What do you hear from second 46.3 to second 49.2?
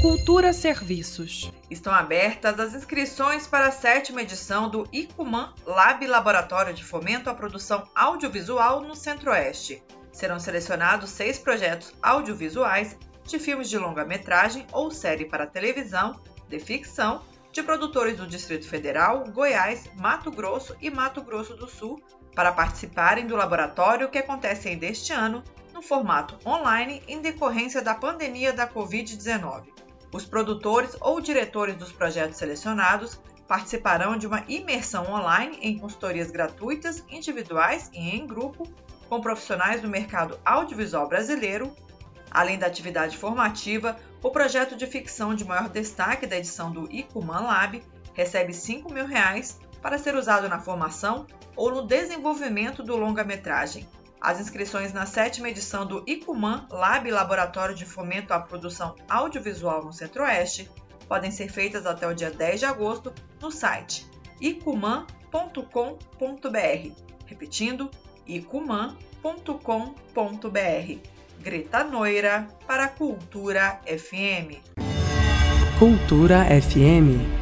edição do ICUMAN Lab recebe 5 mil